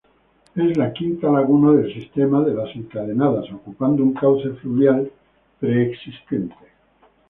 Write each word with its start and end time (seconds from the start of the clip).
Es 0.55 0.77
la 0.77 0.91
quinta 0.93 1.29
laguna 1.29 1.73
del 1.79 1.93
sistema 1.93 2.43
de 2.43 2.55
las 2.55 2.75
Encadenadas, 2.75 3.45
ocupando 3.53 4.01
un 4.01 4.13
cauce 4.15 4.49
fluvial 4.55 5.11
preexistente. 5.59 6.55